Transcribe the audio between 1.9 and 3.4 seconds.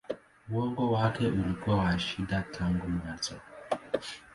shida tangu mwanzo.